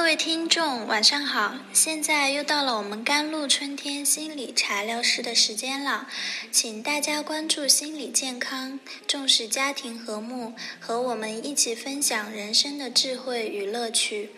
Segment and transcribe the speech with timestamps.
[0.00, 1.56] 各位听众，晚上好！
[1.74, 6.08] 现在又到了我们甘露春天心理茶疗室的时间了，
[6.50, 14.30] 请大家关注心理健康，重视家庭和睦，和我们一起分享人生的智慧与乐趣。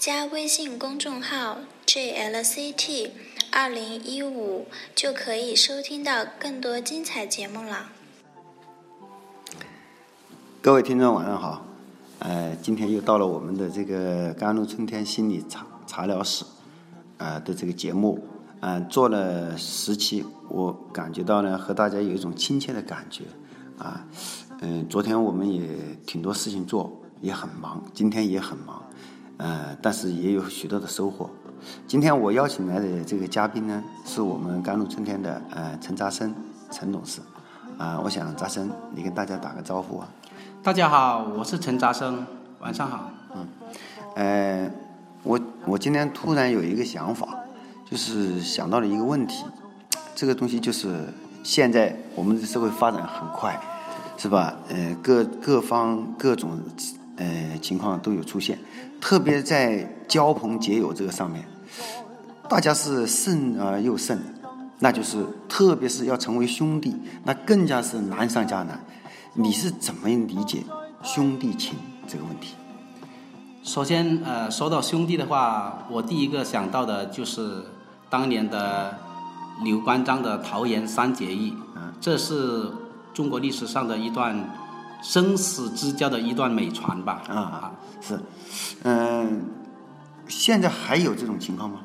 [0.00, 3.10] 加微信公众号 JLCT
[3.52, 7.92] 二零一五就可以收听到更多精彩节目了。
[10.60, 11.64] 各位听众，晚上好。
[12.24, 16.42] 呃，今天又到了我们的这个甘露春天心理茶茶疗室，
[17.18, 18.18] 呃的这个节目，
[18.60, 23.24] 嗯，做了十期，我感觉到呢，和大家有一种亲切的感觉，
[23.76, 24.06] 啊，
[24.62, 25.68] 嗯，昨天我们也
[26.06, 28.82] 挺多事情做，也很忙，今天也很忙，
[29.36, 31.28] 呃，但是也有许多的收获。
[31.86, 36.34] 今天我邀请来的这个嘉宾呢，是我们甘露春天的呃陈扎生
[36.70, 37.20] 陈董事，
[37.76, 40.08] 啊，我想扎生，你跟大家打个招呼啊。
[40.64, 42.24] 大家好，我是陈扎生，
[42.60, 43.10] 晚上好。
[43.36, 43.46] 嗯，
[44.14, 44.70] 呃，
[45.22, 47.28] 我我今天突然有一个想法，
[47.84, 49.44] 就是想到了一个问题，
[50.14, 53.60] 这个东西就是现在我们的社会发展很快，
[54.16, 54.56] 是吧？
[54.70, 56.58] 呃，各各方各种
[57.16, 58.58] 呃情况都有出现，
[59.02, 61.44] 特别在交朋结友这个上面，
[62.48, 64.18] 大家是慎而又慎，
[64.78, 68.82] 那就是特别是要成为兄弟，那更加是难上加难。
[69.36, 70.62] 你是怎么理解
[71.02, 72.54] 兄弟情这个问题？
[73.64, 77.64] 首先，呃，说到兄弟的话，我第一个想到的就是
[78.08, 78.96] 当年的
[79.64, 82.70] 刘关张的桃园三结义，嗯，这是
[83.12, 84.50] 中国历史上的一段
[85.02, 87.22] 生死之交的一段美传吧？
[87.28, 88.20] 啊，是，
[88.84, 89.46] 嗯，
[90.28, 91.80] 现在还有这种情况吗？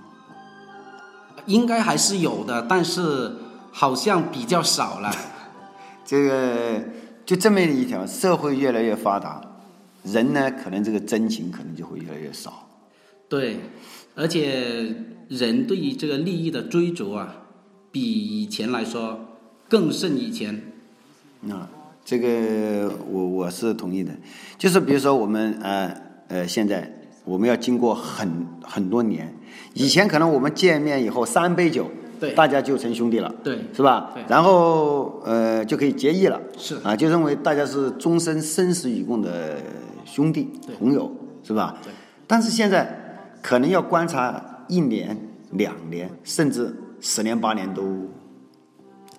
[1.48, 3.38] 应该还是有的，但是
[3.72, 5.12] 好像比较少了。
[6.06, 6.84] 这个。
[7.30, 9.40] 就这么一条，社会越来越发达，
[10.02, 12.68] 人呢可能这个真情可能就会越来越少。
[13.28, 13.58] 对，
[14.16, 14.96] 而且
[15.28, 17.44] 人对于这个利益的追逐啊，
[17.92, 19.20] 比以前来说
[19.68, 20.60] 更胜以前。
[21.52, 21.70] 啊，
[22.04, 24.12] 这个我我是同意的。
[24.58, 25.96] 就是比如说我们呃
[26.30, 26.92] 呃现在
[27.26, 29.32] 我们要经过很很多年，
[29.76, 31.92] 以前可能我们见面以后三杯酒。
[32.20, 34.12] 对，大家就成兄弟了，对，是吧？
[34.14, 39.58] 对，然后呃就可以结义了，是啊，就认为大家是终身生死与共的
[40.04, 41.10] 兄弟朋友，
[41.44, 41.78] 是吧？
[41.84, 41.94] 对。
[42.28, 45.18] 但是现在可能要观察一年、
[45.52, 48.08] 两年，甚至十年八年都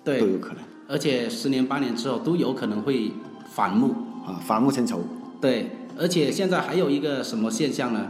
[0.03, 0.57] 对都有可能，
[0.87, 3.11] 而且十年八年之后都有可能会
[3.49, 3.95] 反目
[4.25, 4.99] 啊，反目成仇。
[5.41, 8.07] 对，而且现在还有一个什么现象呢？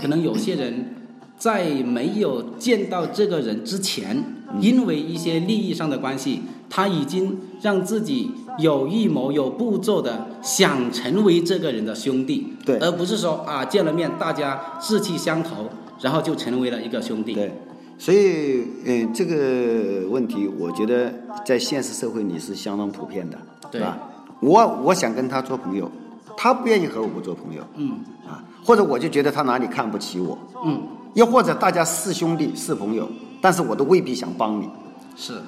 [0.00, 0.94] 可能有些人。
[1.38, 4.24] 在没有见到这个人之前，
[4.60, 15.66] 因为一些利益上的关系，他已经让自己有预谋、有步骤的想成为这个人的兄弟，对，而不是说啊见了面大家志气相投，
[16.00, 17.34] 然后就成为了一个兄弟。
[17.34, 17.52] 对，
[17.96, 21.14] 所以嗯这个问题，我觉得
[21.46, 23.38] 在现实社会里是相当普遍的，
[23.70, 23.96] 对吧？
[24.40, 25.88] 我我想跟他做朋友，
[26.36, 30.82] 他不愿意和我做朋友，嗯，啊，或者我就觉得他哪里看不起我，嗯。
[31.14, 33.08] 又或者大家是兄弟是朋友，
[33.40, 34.68] 但是我都未必想帮你。
[35.16, 35.40] 是，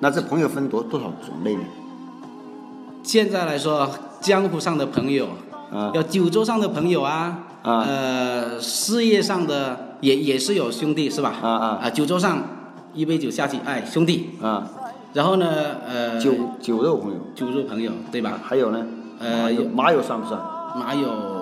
[0.00, 1.62] 那这朋友分多多少种类呢？
[3.02, 3.88] 现在来说，
[4.20, 5.28] 江湖上的朋友，
[5.72, 11.34] 啊，有酒桌上的朋友啊，啊，呃，事业上的也也是有兄弟是吧？
[11.42, 12.38] 啊啊啊，酒桌上
[12.92, 14.68] 一杯酒下去，哎，兄弟啊，
[15.12, 15.46] 然后呢，
[15.86, 18.38] 呃，酒酒肉朋友，酒肉朋友对吧？
[18.42, 18.84] 还有呢，
[19.18, 20.40] 呃，马友算不算？
[20.76, 21.33] 马友。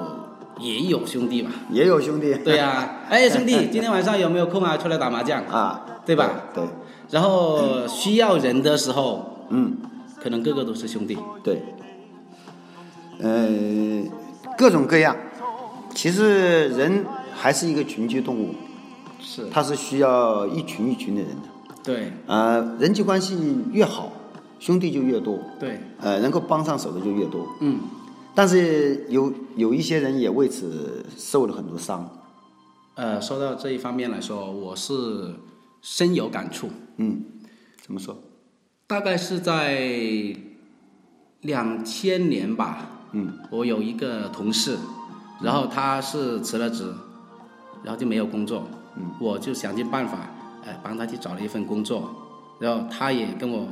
[0.63, 1.51] 也有兄弟吧？
[1.71, 2.35] 也有兄弟。
[2.45, 4.77] 对呀， 哎，兄弟，今天晚上有没有空啊？
[4.77, 5.85] 出来打麻将啊？
[6.07, 6.31] 对吧？
[6.55, 6.65] 对。
[7.11, 9.77] 然后需要人的时候，嗯，
[10.23, 11.19] 可能个个都是兄弟。
[11.43, 11.63] 对。
[13.21, 13.49] 呃，
[14.57, 15.17] 各种各样。
[15.95, 18.55] 其实人还是一个群居动物。
[19.21, 19.47] 是。
[19.51, 21.49] 他是需要一群一群的人的。
[21.85, 22.13] 对。
[22.27, 23.37] 呃，人际关系
[23.73, 24.11] 越好，
[24.59, 25.39] 兄弟就越多。
[25.61, 25.81] 对。
[26.01, 27.47] 呃，能够帮上手的就越多。
[27.61, 27.81] 嗯。
[28.35, 32.09] 但是有有一些人也为此受了很多伤。
[32.95, 35.35] 呃，说到这一方面来说，我是
[35.81, 36.69] 深有感触。
[36.97, 37.25] 嗯，
[37.81, 38.17] 怎么说？
[38.87, 39.87] 大概是在
[41.41, 42.91] 两千年吧。
[43.13, 43.39] 嗯。
[43.51, 44.77] 我有一个同事，
[45.43, 46.85] 然后他是辞了职，
[47.83, 48.67] 然后就没有工作。
[48.97, 49.11] 嗯。
[49.21, 50.31] 我就想尽办法，
[50.65, 52.11] 呃，帮他去找了一份工作。
[52.59, 53.67] 然后他也跟我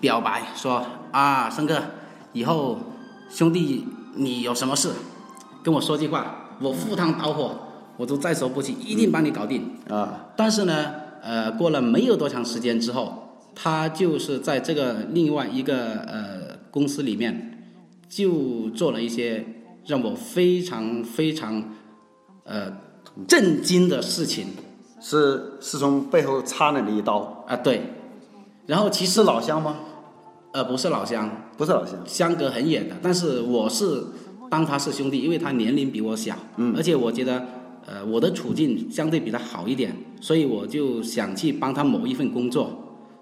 [0.00, 1.82] 表白说：“啊，生哥，
[2.32, 2.78] 以后……”
[3.28, 4.90] 兄弟，你有什么事，
[5.62, 7.54] 跟我说句话，我赴汤蹈火，
[7.96, 10.30] 我都在所不惜，一定帮你搞定啊！
[10.36, 10.92] 但是呢，
[11.22, 17.74] 呃，过了没有多长时间之后，他就是在这个另外一个呃公司里面，
[18.08, 19.44] 就做了一些
[19.86, 21.62] 让我非常非常
[22.44, 22.72] 呃
[23.26, 24.46] 震惊的事情
[25.00, 27.94] 是是从背后插了你一刀，啊，对。
[28.66, 29.76] 然后其实是老乡吗？
[30.52, 34.02] 呃不是老乡，不是老乡，相隔很远的，但是我是
[34.50, 37.44] 当他是兄弟，因为他年龄比我小，嗯而且我觉得
[37.86, 42.70] 呃我的处境相对比他好一点，所以我就想去帮他某一份工作，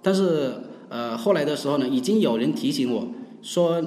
[0.03, 0.55] 但是
[0.89, 3.09] 呃后来的时候呢，已经有人提醒我
[3.43, 3.83] 说，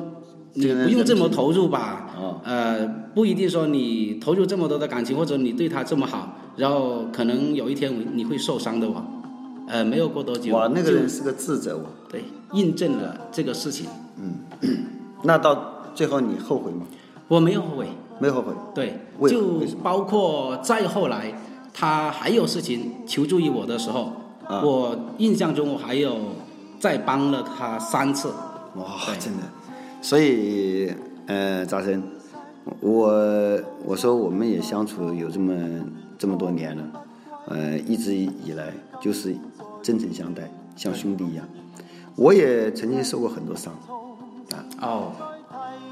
[0.53, 2.41] 你不用这么投入吧，哦。
[2.43, 9.03] 呃不一定说你投入这么多的感情，或者你对他这么好，然后可能有一天你会受伤的哦，
[9.69, 11.85] 呃没有过多久，我，那个人是个智者我。
[12.09, 13.87] 对印证了这个事情，
[14.17, 14.33] 嗯
[15.23, 16.85] 那到最后你后悔吗？
[17.27, 17.87] 我没有后悔。
[18.21, 18.51] 没后悔。
[18.75, 18.97] 对，
[19.29, 21.33] 就包括再后来，
[21.73, 24.11] 他还有事情求助于我的时候，
[24.45, 26.17] 啊我印象中我还有
[26.79, 28.29] 再帮了他三次。
[28.75, 29.43] 哇，真的，
[30.01, 30.91] 所以
[31.27, 32.03] 呃，扎生，
[32.81, 33.07] 我
[33.85, 35.53] 我说我们也相处有这么
[36.17, 36.83] 这么多年了，
[37.47, 39.35] 呃，一直以来就是
[39.81, 41.47] 真诚相待，像兄弟一样。
[42.15, 43.73] 我也曾经受过很多伤，
[44.51, 45.11] 啊哦，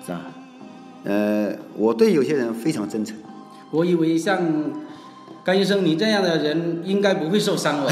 [0.06, 0.22] 是吧？
[1.06, 3.16] 呃，我对有些人非常真诚，
[3.72, 4.42] 我以为像
[5.44, 7.89] 甘医生你这样的人应该不会受伤哦。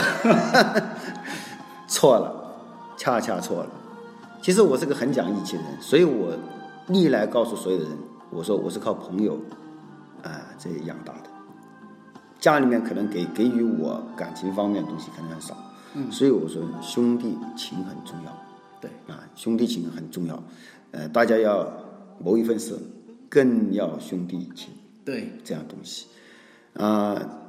[1.87, 2.55] 错了，
[2.97, 3.69] 恰恰错了。
[4.41, 6.33] 其实我是个很讲义气的人，所以我
[6.87, 7.93] 历来告诉所有的人，
[8.31, 9.39] 我说我是靠朋友
[10.23, 11.29] 啊、这养大的。
[12.39, 15.55] 家里面可能给给予我感情方面的东西可能很少，
[15.95, 18.37] 嗯，所以我说兄弟情很重要，
[18.81, 18.89] 对。
[19.07, 20.43] 啊，兄弟情很重要，
[20.91, 21.71] 呃，大家要
[22.19, 22.77] 谋一份事，
[23.29, 24.69] 更要兄弟情。
[25.03, 26.07] 对，这样东西。
[26.73, 27.39] 啊、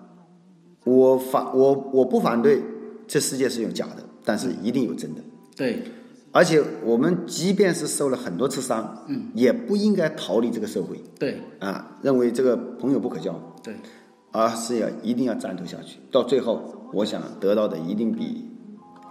[0.85, 2.63] 我反我我不反对
[3.09, 5.21] 这世界是有假的，但是一定有真的。
[5.57, 5.83] 对，
[6.31, 11.03] 而且我们即便是受了很多次伤，嗯，也不应该逃离这个社会。
[11.19, 13.35] 对，啊，认为这个朋友不可交，
[13.65, 13.75] 对，
[14.31, 15.99] 而是要一定要战斗下去。
[16.13, 18.49] 到最后，我想得到的一定比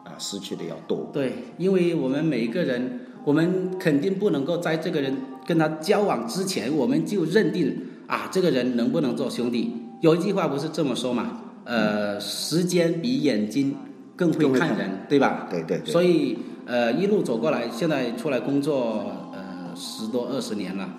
[0.04, 1.08] 啊失去的要多。
[1.14, 5.16] 对，因为我们每一个人，我们肯定不能够在这个人
[5.46, 9.72] 跟他交往之前，我们就认定啊，这个人能不能做兄弟？
[10.02, 11.42] 有一句话不是这么说嘛？
[11.64, 13.76] 呃，时间比眼睛
[14.16, 15.48] 更会看看人，对吧？
[15.52, 20.90] 对对对所以呃，一路走过来，现在出来工作呃十多二十年了，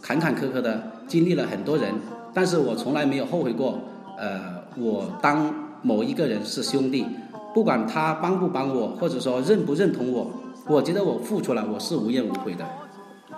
[0.00, 1.92] 坎坎坷坷的经历了很多人，
[2.32, 3.78] 但是我从来没有后悔过。
[4.18, 5.52] 呃，我当
[5.82, 7.06] 某一个人是兄弟，
[7.52, 10.30] 不管他帮不帮我，或者说认不认同我，
[10.66, 12.64] 我觉得我付出了，我是无怨无悔的。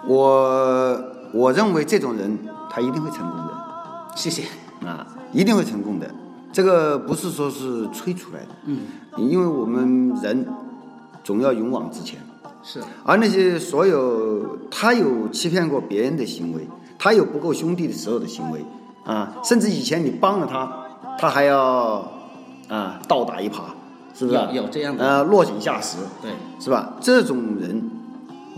[0.07, 1.03] 我
[1.33, 2.39] 我认为这种人
[2.71, 3.53] 他一定会成功的。
[4.15, 4.45] 谢谢。
[4.85, 6.07] 啊，一定会成功的。
[6.53, 8.81] 这个不是说是吹出来的，嗯，
[9.17, 10.47] 因为我们人
[11.23, 12.21] 总要勇往直前，
[12.63, 16.69] 是而那些所有他有欺骗过别人的行为，
[16.99, 18.63] 他有不够兄弟的时候的行为，
[19.05, 20.71] 啊，甚至以前你帮了他，
[21.19, 22.07] 他还要
[22.69, 23.63] 啊倒打一耙，
[24.15, 24.39] 是不是？
[24.39, 26.95] 有有这样的呃，落井下石，对，是吧？
[27.01, 27.91] 这种人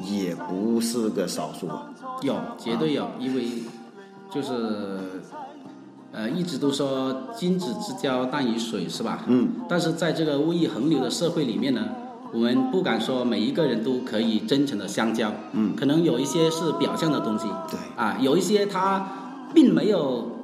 [0.04, 1.88] 也不是个少数啊。
[2.22, 3.44] 有绝对有，因为
[4.30, 5.22] 就是
[6.12, 9.24] 呃一直都说君子之交淡于水，是吧？
[9.26, 9.48] 嗯。
[9.68, 11.88] 但是在这个物欲横流的社会里面呢，
[12.32, 19.06] 我们不敢说每一个人都可以真诚的相交，嗯，可能有一些是表象的东西，对啊，有一些他
[19.54, 20.35] 并没有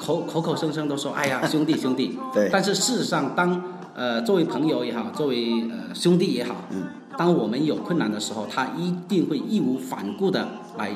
[0.00, 2.48] 口口口声声都说哎呀 兄弟兄弟，对。
[2.50, 3.62] 但是事实上当
[3.94, 6.84] 呃作为朋友也好，作为呃兄弟也好，嗯，
[7.18, 10.48] 当我们有困难的时候，他一定会义无反顾的
[10.78, 10.90] 来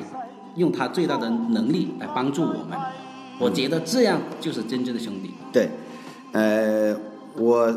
[0.55, 2.77] 用他最大的能力来帮助我们。
[3.37, 5.29] 我觉得这样就是真正的兄弟。
[5.51, 5.69] 对，
[6.31, 6.95] 呃，
[7.37, 7.67] 我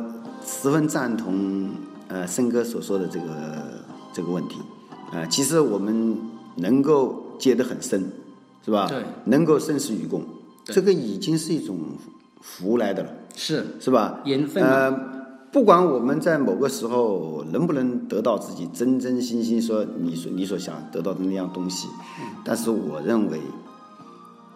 [0.47, 1.69] 十分赞同
[2.07, 3.27] 呃森哥所说的这个
[4.13, 4.57] 这个问题，
[5.13, 6.17] 呃，其实我们
[6.57, 8.11] 能够接得很深，
[8.65, 8.87] 是吧？
[8.87, 10.29] 对，能够生死与共，对
[10.75, 11.79] 这个已经是一种
[12.41, 13.67] 福来的了，是。
[13.81, 14.21] 是吧？
[14.25, 14.63] 缘分。
[14.63, 14.91] 嘛呃，
[15.51, 21.89] 不管我们在某个时候能不能得到自己真真心心说你所你所想得到的那样东西，
[22.45, 23.41] 但是我认为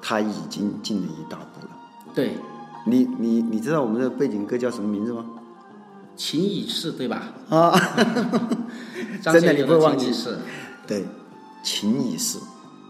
[0.01, 1.71] 他已经进了一大步了。
[2.15, 2.37] 对，
[2.87, 5.25] 你你你知道我们的背景歌叫什么名字吗？
[6.15, 7.33] 情已逝，对吧？
[7.49, 7.73] 啊，
[9.23, 10.13] 张真的你会忘记。
[10.13, 10.37] 是，
[10.87, 11.07] 对，
[11.63, 12.39] 情已逝，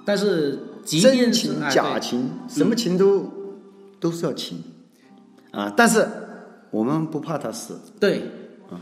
[0.04, 3.30] 但是即真便是情假情，什么情都、
[4.00, 4.58] 都是要情。
[5.50, 5.72] 啊。
[5.76, 6.06] 但是
[6.70, 8.22] 我们不怕他死，对，
[8.70, 8.80] 啊。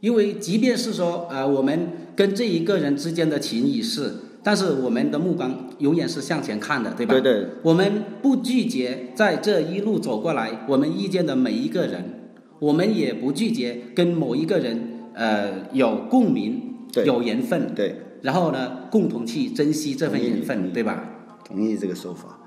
[0.00, 7.12] 因为即便是说呃我们跟这一个人之间的情已逝，但是我们的目光永远是向前看的，对吧？
[7.14, 7.48] 对对。
[7.62, 16.62] 我们不拒绝在这一路走过来，我们遇见的每一个人，我们也不拒绝跟某一个人呃有共鸣，
[16.92, 17.04] 对。
[17.04, 21.15] 有缘分，对，然后呢，共同去珍惜这份缘分，对吧？
[21.46, 22.38] 同意这个说法。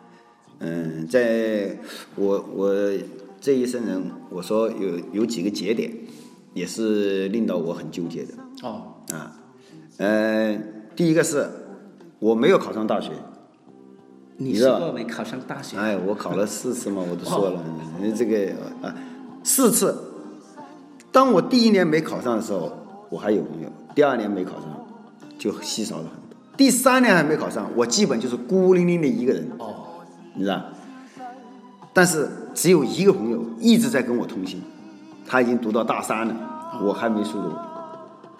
[0.59, 1.77] 嗯，在
[2.15, 2.73] 我我
[3.39, 5.89] 这一生人，我说有有几个节点，
[6.53, 9.39] 也是令到我很纠结的哦，啊。
[9.97, 10.59] 呃，
[10.97, 11.49] 第一个是
[12.19, 13.11] 我没有考上大学，
[14.35, 15.77] 你是过没考上大学？
[15.77, 17.63] 哎，我考了四次嘛，我都说了，
[18.01, 18.93] 嗯这个啊，
[19.43, 19.95] 四次。
[21.11, 22.71] 当我第一年没考上的时候，
[23.09, 24.87] 我还有朋友；第二年没考上，
[25.37, 26.11] 就稀少了
[26.59, 29.75] 第三年还没考上，我基本就是孤孤零零的一个人，哦，
[30.33, 30.61] 你知道？
[31.93, 34.61] 但是只有一个朋友一直在跟我通信，
[35.25, 36.35] 他已经读到大三了，
[36.83, 37.53] 我还没书读，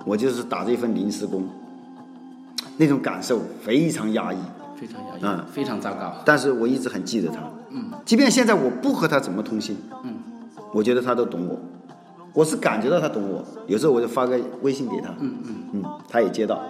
[0.04, 1.48] 我就是打这份临时工，
[2.76, 4.38] 那种感受非常压抑。
[4.76, 6.16] 非常压抑，嗯非常糟糕。
[6.26, 7.38] 但是我一直很记得他，
[7.70, 10.16] 嗯，即便现在我不和他怎么通信，嗯，
[10.74, 11.58] 我觉得他都懂我，
[12.34, 16.62] 我是感觉到他懂我，有时候我就发个微信给他，嗯嗯，嗯，他也接到，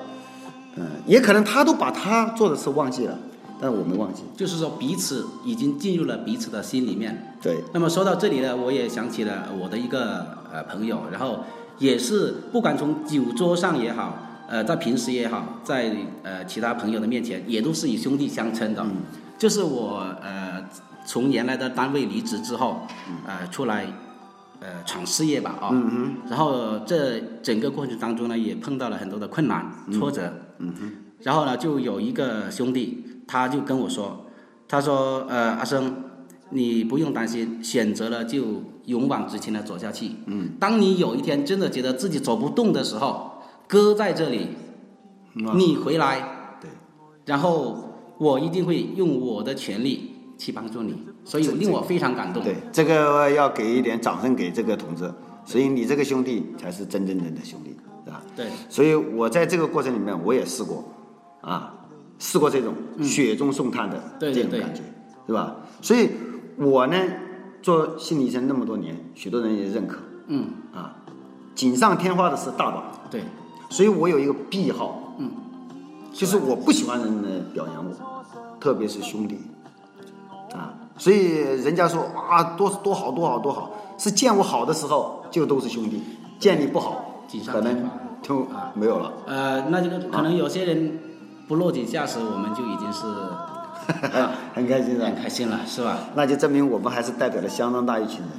[0.76, 3.18] 嗯，也可能他都把他做的事忘记了，
[3.60, 7.36] 但是我没忘记，就是说彼此已经进入了彼此的心里面。
[7.42, 11.44] 对，那么说到这里呢，我也想起了我的一个呃朋友，然后
[11.78, 18.86] 也是不管从酒桌上也好，呃，在平时也好，在呃其他朋友的面前，也都是以兄弟相称的。
[19.38, 20.64] 就是我呃
[21.06, 22.82] 从原来的单位离职之后，
[23.26, 23.88] 呃出来
[24.60, 30.32] 呃闯事业吧啊、嗯然后这整个过程当中呢，也碰到了很多的困难挫折。
[30.60, 34.26] 嗯哼，然后呢，就有一个兄弟，他就跟我说，
[34.68, 36.04] 他说，呃，阿生，
[36.52, 40.12] 你不用担心，选择了就勇往直前的走下去。
[40.28, 44.50] 嗯，当你有一天真的觉得自己走不动的时候，哥在这里，
[45.36, 46.70] 嗯你回来，对，
[47.26, 52.44] 然后我一定会用我的全力去帮助你，所以这令我非常感动。
[52.44, 55.10] 对，这个要给一点掌声给这个同志，
[55.46, 57.76] 所以你这个兄弟才是真正的兄弟？
[58.36, 58.48] 对。
[58.70, 60.84] 所以我在这个过程里面，我也试过，
[61.42, 61.74] 啊，
[62.18, 64.82] 试过这种雪中送炭的这种感觉，
[65.28, 65.56] 是吧？
[65.82, 66.10] 所以
[66.58, 66.96] 我呢，
[67.62, 70.96] 做心理医生那么多年，许多人也认可嗯，啊，
[71.56, 73.24] 锦上添花的是大把，对，
[73.70, 75.32] 所以我有一个癖好，嗯，
[76.14, 77.94] 就是我不喜欢人呢表扬我，
[78.60, 79.40] 特别是兄弟，
[80.54, 86.02] 啊，所以人家说啊多多好多好多好，是见我好的时候就都是兄弟，
[86.38, 87.90] 见你不好可能
[88.30, 89.12] 添花就没有了。
[89.26, 91.00] 呃，那这个可能有些人
[91.48, 93.08] 不落井下石，我们就已经是
[94.54, 95.98] 很开心很，开心了，是吧？
[96.16, 98.30] 那就证明我们还是代表了相当大一群人。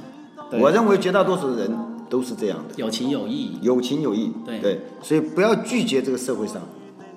[0.49, 1.69] 对我认为绝大多数人
[2.09, 3.57] 都是这样的，有情有义。
[3.61, 4.31] 有情有义。
[4.45, 6.61] 对对所以不要拒绝这个社会上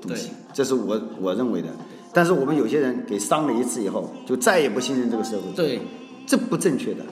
[0.00, 1.68] 东西对，这是我我认为的。
[2.12, 5.80] 但是我们有些人给伤了一次以后，就再也不信任这个社会，对，
[6.26, 7.04] 这不正确的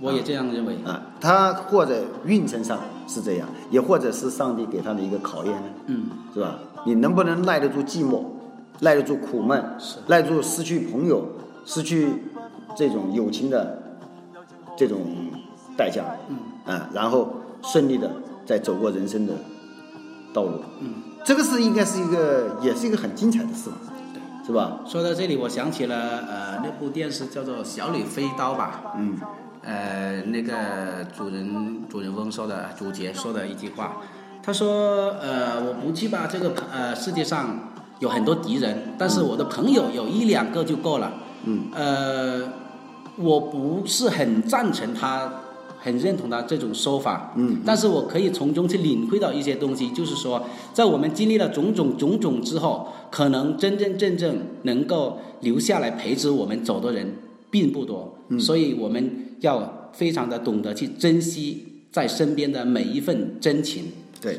[0.00, 0.76] 我也这样认为。
[0.84, 1.02] 啊。
[1.20, 6.58] 他或者运程上是这样，也或者是上帝给他的一个考验呢，嗯，是吧？
[6.84, 8.22] 你能不能耐得住寂寞，
[8.80, 9.64] 耐得住苦闷，
[10.06, 11.26] 耐得住失去朋友、
[11.64, 12.08] 失去
[12.76, 13.82] 这种友情的
[14.76, 15.00] 这种
[15.76, 16.04] 代价？
[16.28, 17.28] 嗯，啊，然后
[17.62, 18.10] 顺利的
[18.44, 19.32] 再走过人生的
[20.32, 20.60] 道路。
[20.80, 23.76] 嗯，这个是应该是一个，也是一个很精彩的事嘛，
[24.46, 24.80] 是吧？
[24.86, 25.96] 说到这里，我想起了
[26.28, 28.92] 呃那部电视叫做《小李飞刀》吧。
[28.96, 29.18] 嗯，
[29.66, 30.52] 呃，那个
[31.16, 33.96] 主人主人翁说的，主角说的一句话，
[34.40, 42.52] 他说：“呃，我不惧怕这个呃世界上有很多敌人，但是我的朋友有一两个就够了。”嗯，呃，
[43.16, 45.32] 我不是很赞成他，
[45.80, 47.32] 很认同他这种说法。
[47.34, 57.16] 嗯，但是我可以从中去领会到一些东西，就是说，在我们经历了种种种种之后，可能真真正正能够留下来陪着我们走的人
[57.56, 58.18] 并不多。
[58.28, 63.84] 嗯所以我们要非常的懂得去珍惜在身边的每一份真情。
[64.20, 64.38] 对。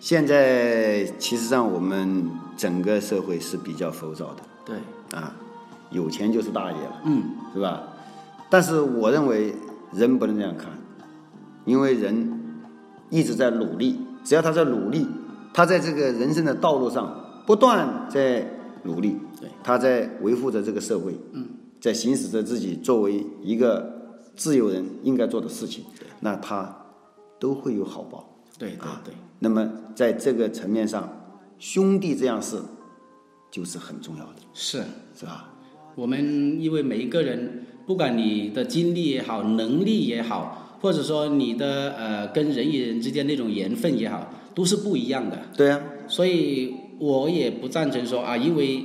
[0.00, 2.24] 现在其实上我们
[2.56, 4.42] 整个社会是比较浮躁的。
[4.64, 4.76] 对，
[5.18, 5.34] 啊，
[5.90, 7.22] 有钱就是大爷了，嗯，
[7.52, 7.82] 是吧？
[8.48, 9.52] 但是我认为
[9.92, 10.70] 人不能这样看，
[11.64, 12.30] 因为人
[13.10, 15.06] 一直在努力，只要他在努力，
[15.52, 18.46] 他在这个人生的道路上不断在
[18.84, 21.44] 努力，对，他在维护着这个社会，嗯，
[21.80, 25.84] 在行使着自己作为一个自由人应该做的事情，
[26.20, 26.86] 那他
[27.38, 28.28] 都会有好报。
[28.58, 31.08] 对对对，那么在这个层面上，
[31.58, 32.60] 兄弟这样事
[33.50, 34.82] 就是很重要的，是。
[35.16, 35.52] 是吧？
[35.94, 45.36] 我们因为每一个人，不管你的经历也好，能力也好，或者说你的呃跟人与人之间那种缘分也好，都是不一样的。
[45.56, 48.84] 对啊，所以我也不赞成说啊，因为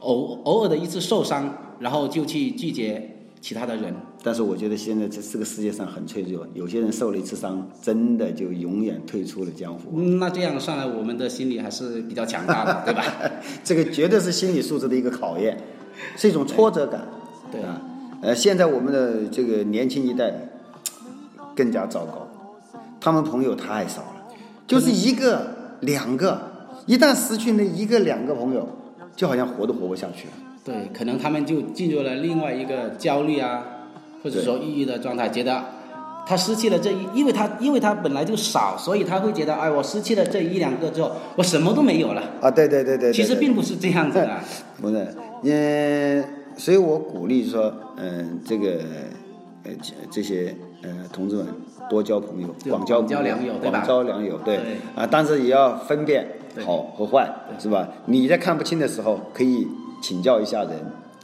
[0.00, 3.94] 偶偶尔的一次受伤，然后就去拒绝其他的人。
[4.22, 9.90] 但是我觉得现在这这个世界上很脆弱，有些人受了一次伤，真的就永远退出了江湖。
[9.94, 13.04] 嗯那这样算来，我们的心理还是比较强大的， 对吧？
[13.62, 15.58] 这个绝对是心理素质的一个考验，
[16.16, 17.06] 是一种挫折感，
[17.52, 17.82] 对啊，
[18.22, 20.32] 呃，现在我们的这个年轻一代
[21.54, 22.26] 更加糟糕，
[22.98, 24.24] 他们朋友太少了，
[24.66, 26.50] 就是一个两个，
[26.86, 28.66] 一旦失去那一个两个朋友，
[29.14, 30.32] 就好像活都活不下去了。
[30.64, 33.62] 对，可能他们就进入了另外一个焦虑啊，
[34.22, 35.62] 或者说抑郁的状态，觉得
[36.26, 42.22] 他失去了这一，因为他因为他本来就少，所以他会觉得，哎，我失去了这一两个之后，我什么都没有了。
[42.40, 44.40] 啊，对对对对对其实并不是这样子的。
[44.80, 45.06] 不是，
[45.42, 46.24] 嗯，
[46.56, 48.70] 所以我鼓励说，嗯，这个
[49.64, 51.46] 呃这这些呃同志们
[51.90, 53.80] 多交朋友，广交广交良友对吧？
[53.80, 54.56] 广交良友，对。
[54.56, 54.64] 对。
[54.94, 56.26] 啊，但是也要分辨
[56.64, 57.86] 好和坏，是吧？
[58.06, 59.68] 你在看不清的时候，可以
[60.04, 60.72] 请教一下人，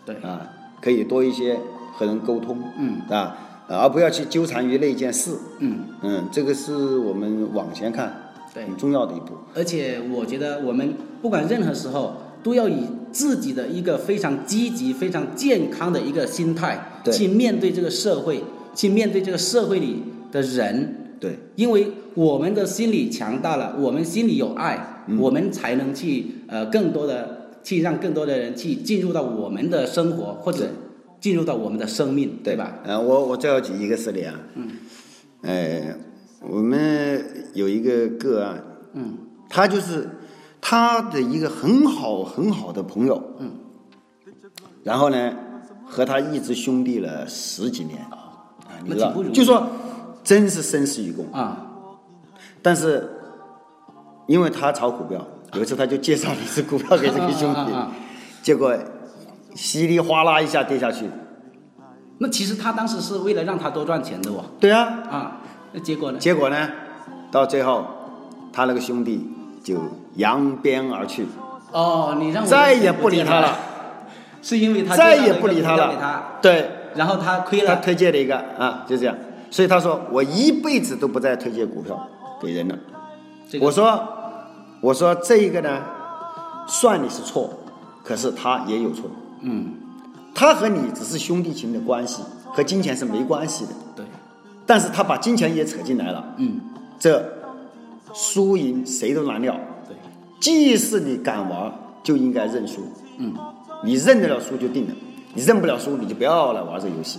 [0.07, 0.17] 对。
[0.23, 0.41] 啊，
[0.81, 1.59] 可以多一些
[1.93, 3.03] 和人沟通，嗯。
[3.11, 3.37] 啊，
[3.69, 8.65] 而不要去纠缠于那件事，嗯，嗯，这个是我们往前看对。
[8.65, 17.13] 很重要的一步，而且我觉得我们不管任何时候，都要以自己的一个非常积极、非常健康的一个心态对。
[17.13, 18.43] 去面对这个社会，
[18.75, 25.19] 去面对这个社会里的人，对，因为我们的心理强大了，我们心里有爱，嗯。
[25.19, 30.69] 我们才能去呃更多的去让更多的人去进入到我们的生活，或者
[31.21, 32.81] 进入到我们的生命，对吧？？
[32.85, 34.35] 呃，我我再要举一个事例啊。
[34.55, 34.71] 嗯。
[35.43, 35.97] 呃，
[36.43, 37.25] 我们
[37.55, 38.63] 有一个个案，
[38.93, 39.17] 嗯，
[39.49, 40.07] 他就是
[40.61, 43.53] 他的一个很好很好的朋友，嗯，
[44.83, 45.35] 然后呢，
[45.87, 48.45] 和他一直兄弟了十几年，啊，
[48.85, 49.67] 你知道就说
[50.23, 51.31] 真是生死与共。
[51.33, 51.67] 啊，
[52.61, 53.09] 但是
[54.27, 57.73] 因为他炒股票，有一次他就介绍了一只股票给这个兄弟，
[58.43, 58.75] 结果
[59.55, 61.07] 稀里哗啦一下跌下去。
[62.19, 65.41] 那其实他当时是为了让他多赚钱的哦，对啊，啊，
[65.73, 66.19] 那结果呢？
[66.19, 66.69] 结果呢，
[67.31, 67.87] 到最后，
[68.53, 69.27] 他那个兄弟
[69.65, 69.81] 就
[70.17, 71.27] 扬鞭而去，
[71.73, 73.57] 哦，你让我再也不理他了，
[74.43, 76.25] 是因为他再也不理他股票给他，了。
[76.43, 79.17] 对，然后他亏了他，推荐了一个啊，就这样。
[79.51, 82.07] 所以他说我一辈子都不再推荐股票
[82.41, 82.79] 给人了。
[83.49, 84.01] 这个我说，
[84.81, 85.83] 我说这一个呢，
[86.67, 87.51] 算你是错，
[88.03, 89.11] 可是他也有错。
[89.41, 89.75] 嗯，
[90.35, 93.73] 他和你只是兄弟情的关系，和金钱是没关系的。
[93.95, 94.05] 对，
[94.67, 96.61] 但是他把金钱也扯进来了，嗯，
[96.99, 97.23] 这
[98.15, 99.55] 输赢谁都难料。
[99.87, 99.97] 对，
[100.41, 102.81] 即使你敢玩，就应该认输。
[103.19, 103.35] 嗯，
[103.85, 104.95] 你认得了输就定了，
[105.35, 107.19] 你认不了输，你就不要来玩这游戏。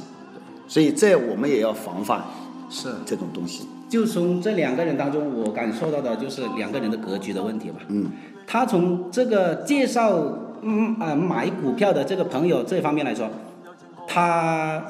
[0.67, 2.23] 所以这我们也要防范
[2.69, 2.89] 是。
[3.05, 3.67] 这种东西。
[3.91, 7.81] 就从这两个人当中，我感受到的就是两个人的格局的问题吧。
[7.89, 8.09] 嗯，
[8.47, 10.17] 他从这个介绍
[10.61, 13.27] 嗯啊、买股票的这个朋友这方面来说，
[14.07, 14.81] 他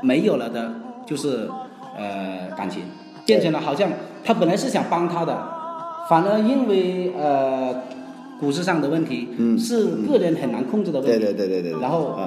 [0.00, 0.72] 没有了的
[1.04, 1.50] 就是
[1.98, 2.84] 呃感情，
[3.26, 3.90] 变成了好像
[4.22, 5.36] 他本来是想帮他的，
[6.08, 7.74] 反而因为呃
[8.38, 11.18] 股市上的问题，嗯是个人很难控制的问题。
[11.18, 12.18] 对对对对对对然后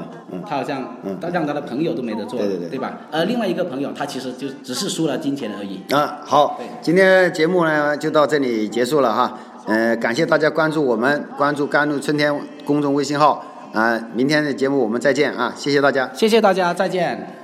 [0.48, 0.96] 他好像
[1.32, 3.02] 让他的朋友都没得做对，对对对吧？
[3.12, 5.82] 而另外一个朋友，他其实就只是输了金钱而已。
[5.94, 9.38] 啊，好，今天节目呢就到这里结束了哈。
[9.68, 12.34] 呃，感谢大家关注我们，关注甘露春天
[12.66, 16.10] 公众微信号啊、明天的节目我们再见啊，谢谢大家。
[16.14, 17.39] 谢谢大家，再见。